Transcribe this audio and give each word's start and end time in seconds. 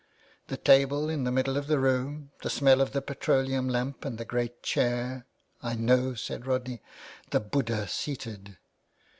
"The 0.47 0.57
table 0.57 1.09
in 1.09 1.25
the 1.25 1.31
middle 1.31 1.57
of 1.57 1.67
the 1.67 1.77
room; 1.79 2.31
the 2.41 2.49
smell 2.49 2.81
of 2.81 2.91
the 2.91 3.03
petroleum 3.03 3.69
lamp 3.69 4.03
and 4.03 4.17
the 4.17 4.25
great 4.25 4.63
chair 4.63 5.27
—""I 5.61 5.75
know," 5.75 6.15
said 6.15 6.47
Rodney, 6.47 6.81
''the 7.29 7.39
Buddah 7.41 7.87
seated 7.87 8.57